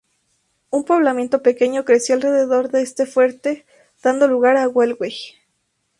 [0.71, 3.67] Un poblamiento pequeño creció alrededor de este fuerte
[4.01, 5.13] dando lugar a Galway.